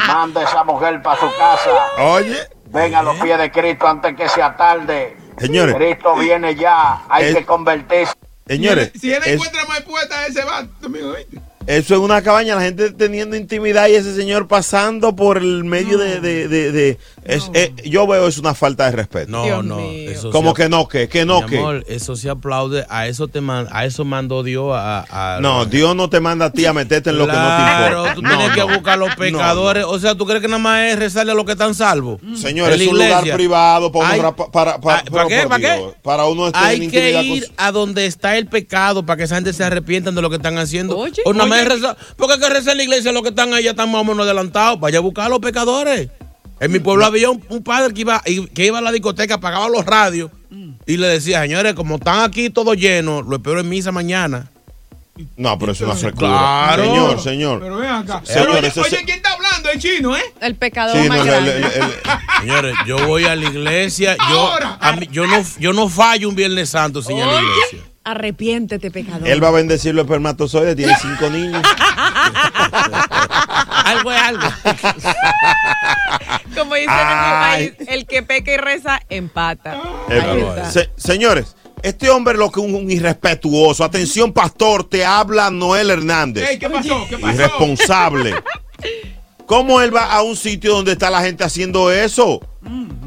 [0.08, 1.70] manda a esa mujer para su casa.
[1.98, 2.38] Oye.
[2.68, 5.18] Ven a los pies de Cristo antes que sea tarde.
[5.40, 5.74] Señores.
[5.76, 8.14] Cristo viene ya, hay Es- que convertirse.
[8.46, 10.64] Señores, Si él es- encuentra más puertas, ese va.
[11.70, 16.00] Eso es una cabaña, la gente teniendo intimidad y ese señor pasando por el medio
[16.00, 16.20] de...
[16.20, 19.30] de, de- de- es- eh, yo veo es una falta de respeto.
[19.30, 19.80] No, no.
[19.80, 21.58] Eso Como que no, que, que no, Mi que...
[21.60, 22.86] amor, eso se aplaude.
[22.90, 25.36] A eso te man- a eso mandó Dios a.
[25.38, 27.46] a- No, Dios no te manda a ti a meterte en lo que no te
[27.46, 28.16] Claro, importa.
[28.16, 28.68] tú No, tienes que no.
[28.70, 29.84] buscar a los pecadores.
[29.88, 32.20] O sea, ¿tú crees que nada más es rezarle a los que están salvos?
[32.36, 33.36] Señor, En es un lugar iglesia.
[33.36, 35.48] privado para uno, Hay- ra- para, para, ¿Para pero qué?
[35.48, 35.78] ¿Para qué?
[35.82, 39.06] Dios, Para uno estar en Hay que intimidad ir con- a donde está el pecado
[39.06, 40.98] para que esa gente se arrepientan de lo que están haciendo.
[40.98, 41.22] Oye.
[41.26, 43.54] o nada más Es rezar- porque hay que rezar en la iglesia, los que están
[43.54, 44.80] ahí ya están más o menos adelantados.
[44.80, 46.10] Vaya a buscar a los pecadores.
[46.60, 49.36] En mi pueblo había un, un padre que iba, y- que iba a la discoteca,
[49.36, 50.30] apagaba los radios
[50.86, 54.50] y le decía, señores, como están aquí todos llenos, lo espero en misa mañana.
[55.36, 56.16] No, pero es una secura.
[56.30, 56.84] Claro.
[56.84, 57.60] Señor, señor.
[57.60, 58.22] Pero ven acá.
[58.24, 59.70] Señor, Pero oye, ¿quién está hablando?
[59.70, 60.24] El chino, ¿eh?
[60.40, 61.58] El pecador Sí, no, más el- grande.
[61.58, 61.94] el- el-
[62.40, 64.78] Señores, yo voy a la iglesia, yo, Ahora.
[64.80, 67.80] a mí- yo, no, yo no fallo un Viernes Santo sin ir a la iglesia.
[68.12, 69.28] Arrepiéntete, pecador.
[69.28, 71.62] él va a bendecir los espermatozoides, tiene cinco niños.
[73.86, 74.48] algo es algo.
[76.58, 77.64] Como dicen Ay.
[77.64, 79.80] en mi país, el que peca y reza, empata.
[80.72, 83.84] Se- señores, este hombre lo que es un, un irrespetuoso.
[83.84, 86.50] Atención, pastor, te habla Noel Hernández.
[86.50, 87.06] Ey, ¿qué pasó?
[87.10, 87.34] ¿Qué pasó?
[87.34, 88.36] Irresponsable.
[89.46, 92.40] ¿Cómo él va a un sitio donde está la gente haciendo eso?
[92.64, 92.99] Y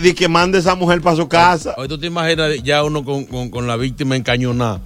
[0.00, 1.74] de que mande esa mujer para su casa.
[1.76, 4.80] Hoy tú te imaginas ya uno con, con- con la víctima encañonada.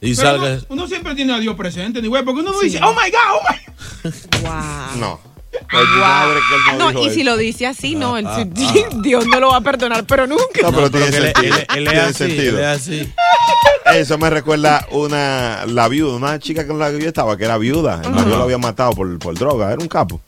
[0.00, 0.46] Y Pero salga.
[0.52, 3.10] uno, uno siempre tiene a Dios presente, ni güey, porque uno no dice, oh my
[3.10, 4.10] God, oh my
[4.42, 5.00] Wow.
[5.00, 5.35] No.
[5.72, 7.14] Él no No, dijo y eso.
[7.14, 8.44] si lo dice así, no, el- ah,
[9.02, 10.62] Dios no lo va a perdonar, pero nunca.
[10.62, 11.56] No, pero tiene sentido.
[11.56, 12.58] él- él es tiene así, sentido.
[12.58, 13.12] él es así.
[13.94, 17.56] Eso me recuerda una la viuda, una chica con la que yo estaba, que era
[17.56, 18.00] viuda.
[18.04, 20.20] El marido lo había matado por, por droga, era un capo.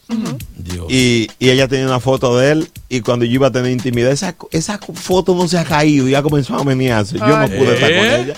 [0.89, 4.13] Y, y ella tenía una foto de él y cuando yo iba a tener intimidad,
[4.13, 7.19] esa, esa foto no se ha caído y ya comenzó a menearse.
[7.19, 8.21] Yo no pude estar con ¿Eh?
[8.23, 8.35] ella.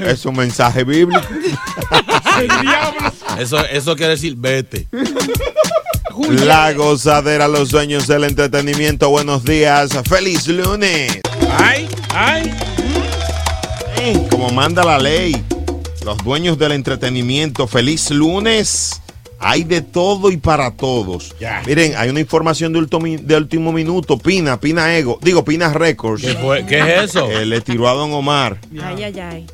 [0.00, 0.06] No.
[0.06, 1.20] Es un mensaje bíblico.
[3.38, 4.86] Eso, eso quiere decir vete.
[6.28, 9.08] La gozadera, los dueños del entretenimiento.
[9.08, 9.90] Buenos días.
[10.08, 11.20] Feliz lunes.
[11.58, 12.52] Ay, ay.
[14.30, 15.42] Como manda la ley.
[16.04, 17.66] Los dueños del entretenimiento.
[17.66, 19.00] Feliz lunes.
[19.38, 21.34] Hay de todo y para todos.
[21.66, 24.18] Miren, hay una información de último, de último minuto.
[24.18, 25.18] Pina, Pina Ego.
[25.22, 26.22] Digo, Pina Records.
[26.22, 26.66] ¿Qué, fue?
[26.66, 27.30] ¿Qué es eso?
[27.30, 28.58] Eh, le tiró a Don Omar.
[28.82, 29.46] Ay, ay, ay.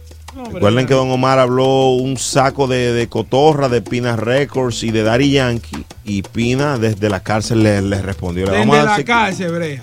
[0.53, 5.03] Recuerden que Don Omar habló un saco de, de cotorra de Pina Records y de
[5.03, 5.85] Daddy Yankee.
[6.05, 8.47] Y Pina desde la cárcel le, le respondió.
[8.47, 9.81] Desde la que cárcel, brea.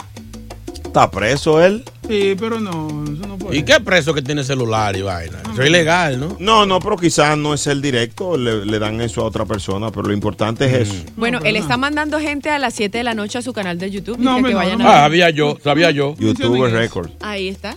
[0.93, 1.83] Está preso él.
[2.07, 3.57] Sí, pero no, eso no puede.
[3.57, 5.39] ¿Y qué preso que tiene celular y vaina?
[5.51, 6.35] Eso es ilegal, ¿no?
[6.39, 8.37] No, no, pero quizás no es el directo.
[8.37, 9.89] Le, le dan eso a otra persona.
[9.89, 11.03] Pero lo importante es eso.
[11.15, 13.89] Bueno, él está mandando gente a las 7 de la noche a su canal de
[13.89, 14.17] YouTube.
[14.17, 14.99] dice que vayan a Ah, ver.
[15.01, 16.13] sabía yo, sabía yo.
[16.19, 17.11] YouTuber Records.
[17.21, 17.75] Ahí está.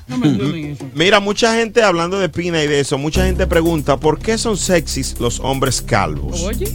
[0.95, 4.57] Mira, mucha gente hablando de Pina y de eso, mucha gente pregunta ¿por qué son
[4.59, 6.43] sexys los hombres calvos?
[6.43, 6.67] Oye.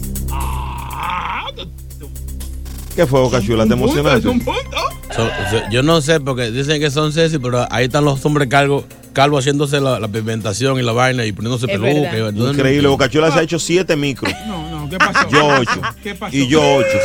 [2.96, 3.66] ¿Qué fue, Boca Chula?
[3.66, 4.22] ¿Te emocionaste?
[4.28, 8.48] So- so- yo no sé, porque dicen que son sexy, pero ahí están los hombres
[8.50, 12.18] calvos calvo haciéndose la, la pigmentación y la vaina y poniéndose peluca.
[12.30, 14.34] Increíble, Boca Chula se ha hecho siete micros.
[14.48, 15.30] No, no, ¿qué pasó?
[15.30, 15.82] Yo ocho.
[16.04, 16.36] ¿Qué pasó?
[16.36, 16.98] Y yo ocho.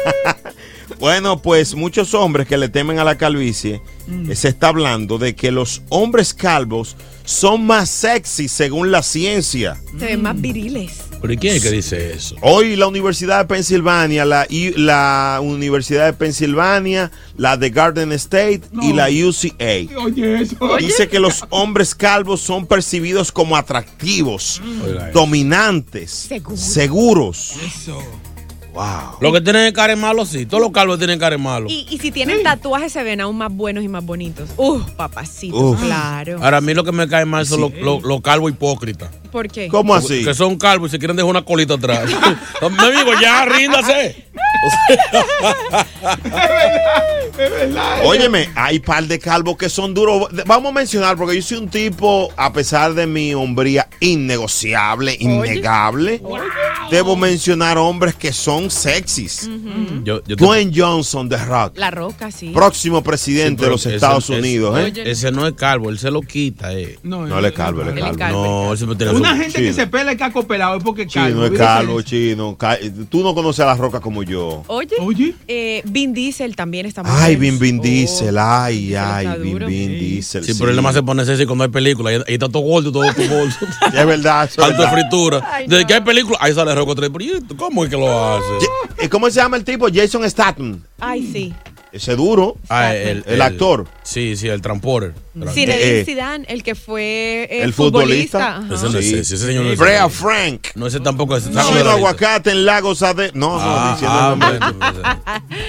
[0.98, 4.32] bueno, pues muchos hombres que le temen a la calvicie, Mm.
[4.32, 9.78] se está hablando de que los hombres calvos son más sexy según la ciencia.
[9.98, 11.02] Se ven más viriles.
[11.20, 12.34] ¿Pero y quién es que dice eso?
[12.40, 14.46] Hoy la Universidad de Pensilvania, la,
[14.76, 20.00] la Universidad de Pensilvania, la de Garden State y la UCA.
[20.02, 20.76] Oye, eso.
[20.78, 25.18] Dice que los hombres calvos son percibidos como atractivos, Oiga eso.
[25.18, 27.52] dominantes, seguros.
[27.66, 28.02] Eso.
[28.72, 29.18] Wow.
[29.20, 30.46] Lo que tienen cara es malo, sí.
[30.46, 31.66] Todos los calvos tienen cara es malo.
[31.68, 34.48] Y, y si tienen tatuajes se ven aún más buenos y más bonitos.
[34.56, 35.80] Uf, papacitos, Uf.
[35.82, 36.38] claro.
[36.42, 39.10] Ahora, a mí lo que me cae mal son los, los- los calvos hipócritas.
[39.32, 39.68] ¿Por qué?
[39.68, 40.24] ¿Cómo así?
[40.24, 42.10] Que son calvos y se quieren dejar una colita atrás.
[42.62, 44.26] Me digo, ya, ríndase.
[46.02, 48.00] Es verdad.
[48.04, 50.28] Óyeme, hay par de calvos que son duros.
[50.46, 56.22] Vamos a mencionar, porque yo soy un tipo, a pesar de mi hombría innegociable, innegable,
[56.90, 59.48] debo mencionar hombres que son sexys.
[60.04, 62.50] Yo- yo te- Dwayne Johnson de Rock, La roca, sí.
[62.50, 64.78] próximo presidente Sí, de los ese- Estados ese- Unidos.
[64.78, 64.92] ¿eh?
[65.06, 66.72] Ese no es calvo, él se lo quita.
[66.72, 66.98] Eh.
[67.02, 68.42] No, No, él es calvo, él es es calvo.
[68.42, 69.74] No, él Una gente que Chino.
[69.74, 71.28] se pela el caco pelado es porque es calvo.
[71.28, 72.56] Chino es calvo, chino.
[73.08, 74.62] Tú no conoces a la roca como yo.
[74.66, 77.58] Oye, Eh, Vin Diesel también está muy Ay, bien.
[77.58, 79.58] Vin Vin Diesel, ay, ay, Vin.
[79.66, 80.44] Vin Diesel.
[80.44, 82.10] Sí, pero él nada más se pone sexy cuando hay película.
[82.10, 83.48] Ahí, está todo gordo, todo, gordo.
[83.86, 85.62] Es verdad, eso es Alto de fritura.
[85.66, 87.10] Desde que hay película, ahí sale Rocco 3.
[87.12, 87.56] Pero ¿y esto?
[87.56, 88.66] ¿cómo es que lo hace?
[89.04, 89.88] ¿Y ¿Cómo se llama el tipo?
[89.92, 90.80] Jason Statham.
[90.98, 91.54] Ay, sí.
[91.92, 92.56] Ese duro.
[92.68, 93.86] Ah, el, El actor.
[94.04, 95.12] Sí, sí, el transporter.
[95.34, 98.58] Zinedine eh, Zidane, el que fue eh, el futbolista.
[98.58, 98.74] Ajá.
[98.74, 99.14] Ese no es Sí.
[99.18, 100.18] ese señor no es Brea sexy.
[100.22, 100.66] Frank.
[100.76, 101.46] No, ese tampoco es.
[101.46, 101.92] de la lista.
[101.92, 103.32] aguacate en Lagos Ade.
[103.34, 104.78] No, no, Ah, diciendo ah, el nombre.
[104.78, 105.22] bueno,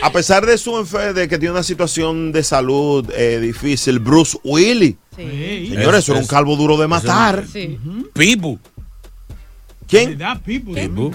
[0.04, 4.38] A pesar de su enfermedad, de que tiene una situación de salud eh, difícil, Bruce
[4.44, 4.96] Willis.
[5.16, 7.46] Señores, eso era un calvo duro de matar.
[7.52, 7.80] Sí.
[8.14, 8.60] Pipu.
[9.88, 10.18] ¿Quién?
[10.46, 10.74] People.
[10.82, 11.12] Pipu.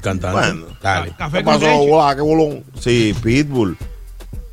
[0.00, 0.38] Cantante.
[0.38, 0.66] Bueno.
[0.80, 1.12] Dale.
[1.18, 1.66] Café ¿Qué con pasó?
[1.66, 1.86] leche.
[1.88, 2.64] Guau, qué bolón.
[2.78, 3.76] Sí, Pitbull.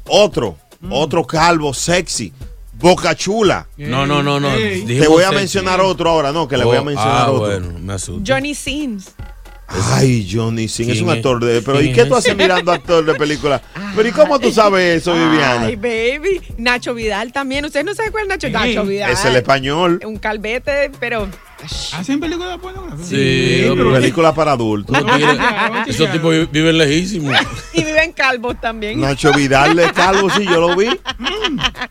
[0.07, 0.91] Otro, Mm.
[0.91, 2.33] otro calvo sexy.
[2.73, 3.67] Boca Chula.
[3.77, 4.53] No, no, no, no.
[4.53, 4.83] Ey.
[4.85, 5.35] Te voy a sexy.
[5.39, 7.39] mencionar otro ahora, no, que le voy a Oh, mencionar ah, otro.
[7.39, 8.23] bueno, me asusto.
[8.27, 9.11] Johnny Sins.
[9.65, 11.61] Ay, Johnny Singh es ¿Quién un actor de.
[11.61, 13.61] Pero ¿y ¿Quién qué tú haces mirando actor de película?
[13.95, 15.65] Pero ¿y cómo tú sabes eso, Viviana?
[15.67, 16.41] Ay, baby.
[16.57, 17.63] Nacho Vidal también.
[17.65, 18.49] ¿Ustedes no saben cuál es Nacho?
[18.49, 19.11] Nacho Vidal.
[19.11, 20.01] Es el español.
[20.05, 21.27] Un calvete, pero.
[21.93, 23.07] ¿Hacen películas pornográficas?
[23.07, 24.97] Sí, pero- Película para adultos.
[25.87, 27.37] Esos tipos vi- viven lejísimos.
[27.73, 28.99] Y viven calvos también.
[28.99, 30.87] Nacho Vidal de calvo, sí, yo lo vi.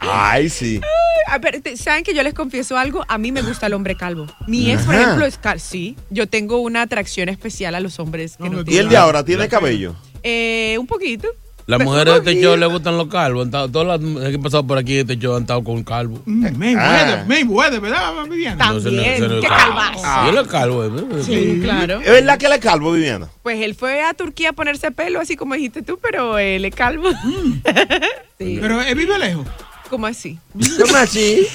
[0.01, 0.81] Ay, sí.
[1.27, 3.05] Ay, pero, te- ¿Saben que yo les confieso algo?
[3.09, 4.27] A mí me gusta el hombre calvo.
[4.47, 5.61] Mi ex, por ejemplo, es calvo.
[5.65, 9.25] Sí, yo tengo una atracción especial a los hombres que no, ¿Y el de ahora
[9.25, 9.95] tiene cabello?
[10.23, 11.29] Eh, un poquito.
[11.67, 13.49] Las mujeres de este show le gustan los calvos.
[13.51, 16.21] Todas las mujeres que han pasado por aquí de este show han estado con calvo.
[16.27, 18.73] Mayweather, Mayweather, ¿verdad, Viviana?
[18.73, 19.75] No, ese no- ese no es qué calvo.
[19.77, 20.01] calvazo.
[20.05, 20.85] Ah, Yo le calvo.
[20.85, 21.23] eh.
[21.25, 22.01] Sí, claro.
[22.01, 23.29] ¿Es verdad que él es calvo, Viviana?
[23.43, 26.75] Pues él fue a Turquía a ponerse pelo, así como dijiste tú, pero él es
[26.75, 27.09] calvo.
[28.39, 28.59] sí.
[28.61, 29.47] Pero él vive lejos.
[29.89, 30.39] ¿Cómo así?
[30.81, 31.47] ¿Cómo así?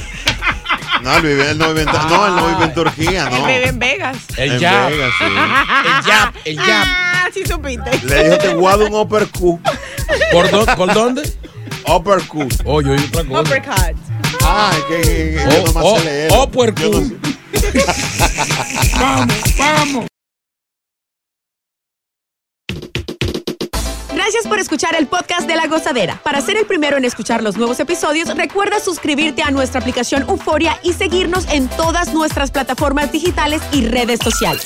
[1.04, 3.46] No, él, vive, él no vive en, no, él no vive en Turquía, Él no.
[3.48, 4.18] vive en Vegas.
[4.38, 4.60] El En.
[4.60, 5.26] Vegas, sí.
[5.26, 6.88] El jab, el jab.
[7.38, 7.92] Sí supiste.
[8.06, 9.60] Le dijo, te guardo un uppercut.
[10.32, 11.22] ¿Por, dó- ¿Por dónde?
[11.88, 12.54] Uppercut.
[12.66, 13.42] Oh, yo otra cosa.
[13.42, 13.98] Uppercut.
[14.44, 17.16] Ah, es que, que- que yo nomás oh, sé oh, no sé.
[19.00, 20.06] Vamos, vamos.
[24.14, 26.20] Gracias por escuchar el podcast de La Gozadera.
[26.24, 30.80] Para ser el primero en escuchar los nuevos episodios, recuerda suscribirte a nuestra aplicación Euforia
[30.84, 34.66] y seguirnos en todas nuestras plataformas digitales y redes sociales.